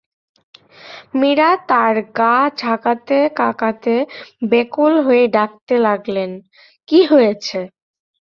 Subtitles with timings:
[1.19, 3.95] মীরা তাঁর গা ঝাঁকাতে-কাকাতে
[4.51, 6.31] ব্যাকুল হয়ে ডাকতে লাগলেন,
[6.89, 7.59] কী হয়েছে?